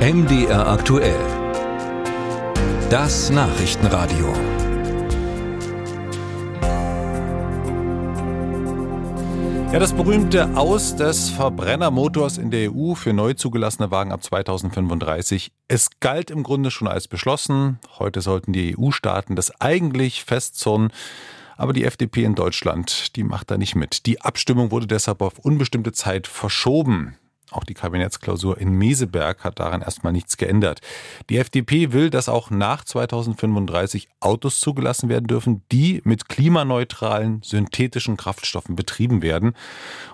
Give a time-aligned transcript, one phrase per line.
[0.00, 1.20] MDR aktuell.
[2.88, 4.32] Das Nachrichtenradio.
[9.70, 15.52] Ja, das berühmte Aus des Verbrennermotors in der EU für neu zugelassene Wagen ab 2035.
[15.68, 17.78] Es galt im Grunde schon als beschlossen.
[17.98, 20.94] Heute sollten die EU-Staaten das eigentlich festzurren.
[21.58, 24.06] Aber die FDP in Deutschland, die macht da nicht mit.
[24.06, 27.18] Die Abstimmung wurde deshalb auf unbestimmte Zeit verschoben.
[27.50, 30.80] Auch die Kabinettsklausur in Meseberg hat daran erstmal nichts geändert.
[31.28, 38.16] Die FDP will, dass auch nach 2035 Autos zugelassen werden dürfen, die mit klimaneutralen synthetischen
[38.16, 39.54] Kraftstoffen betrieben werden.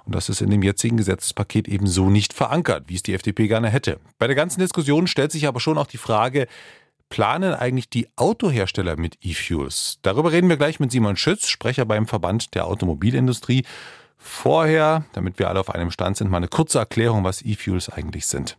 [0.05, 3.49] Und das ist in dem jetzigen Gesetzespaket eben so nicht verankert, wie es die FDP
[3.49, 4.01] gerne hätte.
[4.19, 6.47] Bei der ganzen Diskussion stellt sich aber schon auch die Frage,
[7.09, 9.99] planen eigentlich die Autohersteller mit E-Fuels?
[10.03, 13.65] Darüber reden wir gleich mit Simon Schütz, Sprecher beim Verband der Automobilindustrie.
[14.19, 18.27] Vorher, damit wir alle auf einem Stand sind, mal eine kurze Erklärung, was E-Fuels eigentlich
[18.27, 18.59] sind.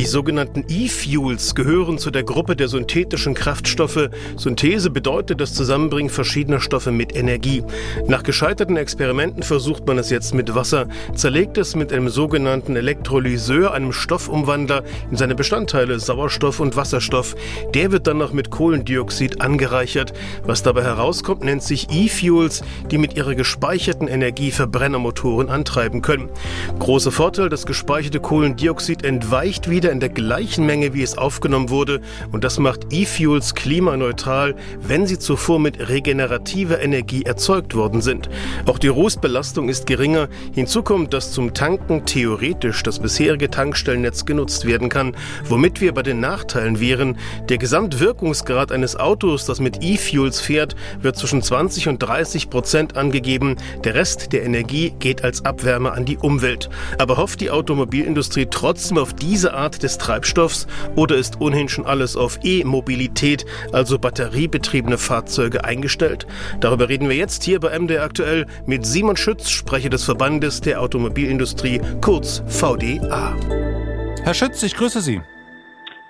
[0.00, 4.08] Die sogenannten E-Fuels gehören zu der Gruppe der synthetischen Kraftstoffe.
[4.34, 7.62] Synthese bedeutet das Zusammenbringen verschiedener Stoffe mit Energie.
[8.06, 13.74] Nach gescheiterten Experimenten versucht man es jetzt mit Wasser, zerlegt es mit einem sogenannten Elektrolyseur,
[13.74, 17.36] einem Stoffumwandler, in seine Bestandteile Sauerstoff und Wasserstoff.
[17.74, 20.14] Der wird dann noch mit Kohlendioxid angereichert.
[20.44, 26.30] Was dabei herauskommt, nennt sich E-Fuels, die mit ihrer gespeicherten Energie Verbrennermotoren antreiben können.
[26.78, 32.00] Großer Vorteil, das gespeicherte Kohlendioxid entweicht wieder in der gleichen Menge, wie es aufgenommen wurde.
[32.32, 38.30] Und das macht E-Fuels klimaneutral, wenn sie zuvor mit regenerativer Energie erzeugt worden sind.
[38.66, 40.28] Auch die Rußbelastung ist geringer.
[40.52, 46.02] Hinzu kommt, dass zum Tanken theoretisch das bisherige Tankstellennetz genutzt werden kann, womit wir bei
[46.02, 47.18] den Nachteilen wären.
[47.48, 53.56] Der Gesamtwirkungsgrad eines Autos, das mit E-Fuels fährt, wird zwischen 20 und 30 Prozent angegeben.
[53.84, 56.70] Der Rest der Energie geht als Abwärme an die Umwelt.
[56.98, 62.16] Aber hofft die Automobilindustrie trotzdem auf diese Art des Treibstoffs oder ist ohnehin schon alles
[62.16, 66.26] auf E-Mobilität, also batteriebetriebene Fahrzeuge, eingestellt?
[66.60, 70.80] Darüber reden wir jetzt hier bei MDR aktuell mit Simon Schütz, Sprecher des Verbandes der
[70.80, 73.36] Automobilindustrie, kurz VDA.
[74.22, 75.20] Herr Schütz, ich grüße Sie.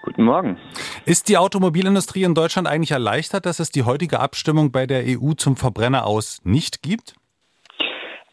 [0.03, 0.57] Guten Morgen.
[1.05, 5.35] Ist die Automobilindustrie in Deutschland eigentlich erleichtert, dass es die heutige Abstimmung bei der EU
[5.35, 7.15] zum Verbrenner aus nicht gibt?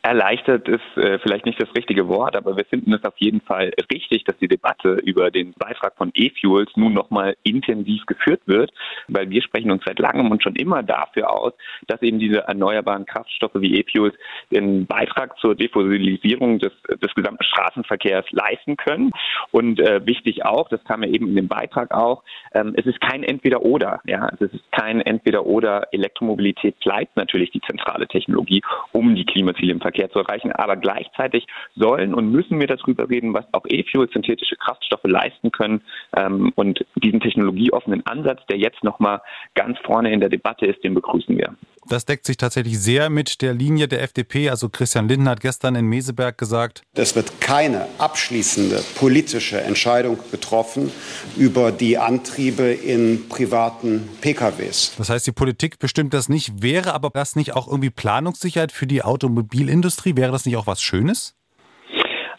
[0.08, 3.72] Erleichtert ist äh, vielleicht nicht das richtige Wort, aber wir finden es auf jeden Fall
[3.92, 8.72] richtig, dass die Debatte über den Beitrag von E-Fuels nun nochmal intensiv geführt wird,
[9.10, 11.52] weil wir sprechen uns seit langem und schon immer dafür aus,
[11.88, 14.16] dass eben diese erneuerbaren Kraftstoffe wie E-Fuels
[14.50, 16.72] den Beitrag zur Defossilisierung des,
[17.04, 19.12] des gesamten Straßenverkehrs leisten können.
[19.52, 22.24] Und äh, wichtig auch, das kam ja eben in dem Beitrag auch,
[22.54, 24.00] ähm, es ist kein Entweder-Oder.
[24.06, 24.30] Ja?
[24.40, 25.90] Es ist kein Entweder-Oder.
[25.92, 28.62] Elektromobilität bleibt natürlich die zentrale Technologie,
[28.94, 30.52] um die Klimaziele im Verkehr Verkehr zu erreichen.
[30.52, 35.82] Aber gleichzeitig sollen und müssen wir darüber reden, was auch E-Fuel, synthetische Kraftstoffe leisten können.
[36.16, 39.22] Ähm, und diesen technologieoffenen Ansatz, der jetzt nochmal
[39.56, 41.56] ganz vorne in der Debatte ist, den begrüßen wir.
[41.90, 44.50] Das deckt sich tatsächlich sehr mit der Linie der FDP.
[44.50, 50.92] Also Christian Lindner hat gestern in Meseberg gesagt, es wird keine abschließende politische Entscheidung getroffen
[51.38, 54.94] über die Antriebe in privaten PKWs.
[54.98, 56.62] Das heißt, die Politik bestimmt das nicht.
[56.62, 60.16] Wäre aber das nicht auch irgendwie Planungssicherheit für die Automobilindustrie?
[60.16, 61.37] Wäre das nicht auch was Schönes?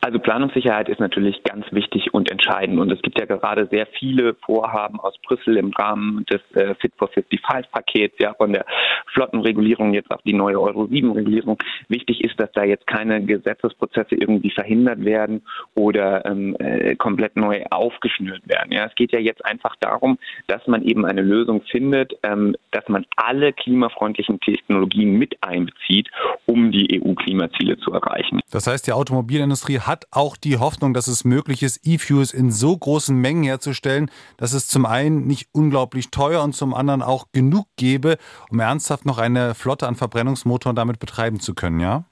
[0.01, 2.79] Also Planungssicherheit ist natürlich ganz wichtig und entscheidend.
[2.79, 6.93] Und es gibt ja gerade sehr viele Vorhaben aus Brüssel im Rahmen des äh, Fit
[6.97, 8.65] for 55-Pakets, ja, von der
[9.13, 11.59] Flottenregulierung jetzt auf die neue Euro 7-Regulierung.
[11.89, 15.43] Wichtig ist, dass da jetzt keine Gesetzesprozesse irgendwie verhindert werden
[15.75, 18.73] oder ähm, äh, komplett neu aufgeschnürt werden.
[18.73, 22.89] Ja, es geht ja jetzt einfach darum, dass man eben eine Lösung findet, ähm, dass
[22.89, 26.09] man alle klimafreundlichen Technologien mit einbezieht,
[26.47, 28.41] um die EU-Klimaziele zu erreichen.
[28.51, 32.77] Das heißt, die Automobilindustrie hat auch die Hoffnung, dass es möglich ist, E-Fuels in so
[32.77, 37.67] großen Mengen herzustellen, dass es zum einen nicht unglaublich teuer und zum anderen auch genug
[37.77, 38.19] gäbe,
[38.51, 42.05] um ernsthaft noch eine Flotte an Verbrennungsmotoren damit betreiben zu können, ja?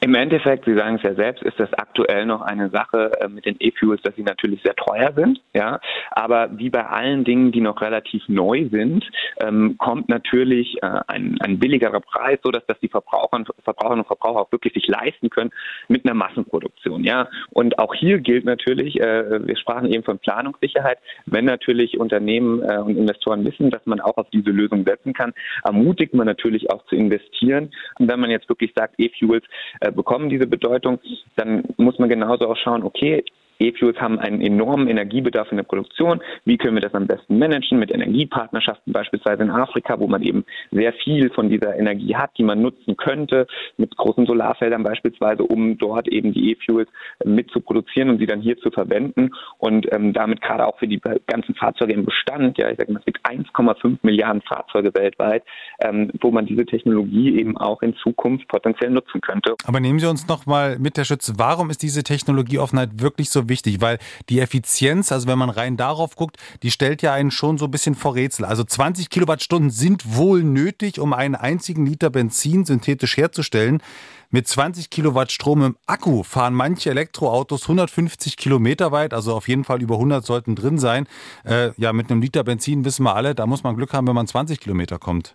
[0.00, 3.46] Im Endeffekt, Sie sagen es ja selbst, ist das aktuell noch eine Sache äh, mit
[3.46, 5.40] den E-Fuels, dass sie natürlich sehr teuer sind.
[5.54, 9.04] Ja, aber wie bei allen Dingen, die noch relativ neu sind,
[9.40, 14.06] ähm, kommt natürlich äh, ein, ein billigerer Preis, so dass das die Verbraucher, Verbraucherinnen und
[14.06, 15.50] Verbraucher auch wirklich sich leisten können
[15.88, 17.04] mit einer Massenproduktion.
[17.04, 22.60] Ja, und auch hier gilt natürlich, äh, wir sprachen eben von Planungssicherheit, wenn natürlich Unternehmen
[22.60, 25.32] und Investoren wissen, dass man auch auf diese Lösung setzen kann,
[25.64, 27.70] ermutigt man natürlich auch zu investieren.
[27.98, 29.44] Und wenn man jetzt wirklich sagt, E-Fuels
[29.90, 30.98] bekommen diese Bedeutung,
[31.36, 33.24] dann muss man genauso auch schauen, okay,
[33.58, 36.20] E-Fuels haben einen enormen Energiebedarf in der Produktion.
[36.44, 37.78] Wie können wir das am besten managen?
[37.78, 42.44] Mit Energiepartnerschaften beispielsweise in Afrika, wo man eben sehr viel von dieser Energie hat, die
[42.44, 46.88] man nutzen könnte, mit großen Solarfeldern beispielsweise, um dort eben die E-Fuels
[47.24, 50.88] mit zu produzieren und sie dann hier zu verwenden und ähm, damit gerade auch für
[50.88, 55.42] die ganzen Fahrzeuge im Bestand, ja, ich sage mal, es gibt 1,5 Milliarden Fahrzeuge weltweit,
[55.80, 59.54] ähm, wo man diese Technologie eben auch in Zukunft potenziell nutzen könnte.
[59.66, 63.45] Aber nehmen Sie uns noch mal mit, Herr Schütz, warum ist diese Technologieoffenheit wirklich so
[63.48, 63.80] wichtig?
[63.80, 63.98] Weil
[64.28, 67.70] die Effizienz, also wenn man rein darauf guckt, die stellt ja einen schon so ein
[67.70, 68.44] bisschen vor Rätsel.
[68.44, 73.82] Also 20 Kilowattstunden sind wohl nötig, um einen einzigen Liter Benzin synthetisch herzustellen.
[74.30, 79.64] Mit 20 Kilowatt Strom im Akku fahren manche Elektroautos 150 Kilometer weit, also auf jeden
[79.64, 81.06] Fall über 100 sollten drin sein.
[81.44, 84.14] Äh, ja, mit einem Liter Benzin wissen wir alle, da muss man Glück haben, wenn
[84.14, 85.32] man 20 Kilometer kommt.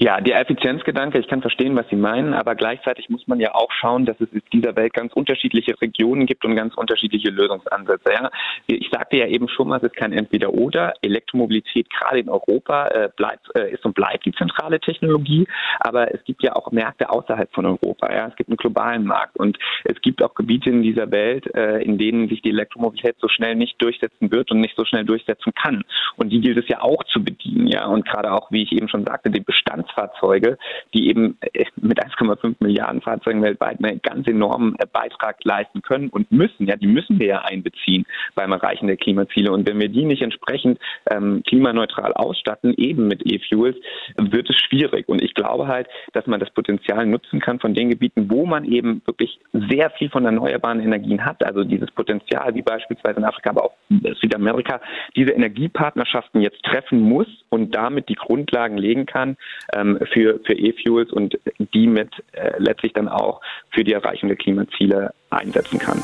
[0.00, 3.72] Ja, der Effizienzgedanke, ich kann verstehen, was Sie meinen, aber gleichzeitig muss man ja auch
[3.72, 8.12] schauen, dass es in dieser Welt ganz unterschiedliche Regionen gibt und ganz unterschiedliche Lösungsansätze.
[8.12, 8.30] Ja.
[8.68, 10.94] Ich sagte ja eben schon mal, es ist kein Entweder-Oder.
[11.02, 15.48] Elektromobilität gerade in Europa äh, bleibt, äh, ist und bleibt die zentrale Technologie,
[15.80, 18.12] aber es gibt ja auch Märkte außerhalb von Europa.
[18.14, 18.28] Ja.
[18.28, 21.98] Es gibt einen globalen Markt und es gibt auch Gebiete in dieser Welt, äh, in
[21.98, 25.82] denen sich die Elektromobilität so schnell nicht durchsetzen wird und nicht so schnell durchsetzen kann.
[26.14, 27.66] Und die gilt es ja auch zu bedienen.
[27.66, 27.86] Ja.
[27.86, 30.58] Und gerade auch, wie ich eben schon sagte, den Bestand Nutzfahrzeuge,
[30.94, 36.08] die eben äh, mit 1,5 Milliarden Fahrzeugen weltweit einen ganz enormen äh, Beitrag leisten können
[36.08, 36.66] und müssen.
[36.66, 38.04] Ja, die müssen wir ja einbeziehen
[38.34, 39.52] beim Erreichen der Klimaziele.
[39.52, 40.78] Und wenn wir die nicht entsprechend
[41.10, 43.76] ähm, klimaneutral ausstatten, eben mit E-Fuels,
[44.16, 45.08] wird es schwierig.
[45.08, 48.64] Und ich glaube halt, dass man das Potenzial nutzen kann von den Gebieten, wo man
[48.64, 51.44] eben wirklich sehr viel von erneuerbaren Energien hat.
[51.44, 53.74] Also dieses Potenzial, wie beispielsweise in Afrika, aber auch
[54.20, 54.80] Südamerika,
[55.16, 59.36] diese Energiepartnerschaften jetzt treffen muss und damit die Grundlagen legen kann,
[59.78, 61.38] ähm, für, für E-Fuels und
[61.74, 63.40] die mit äh, letztlich dann auch
[63.70, 66.02] für die Erreichung der Klimaziele einsetzen kann.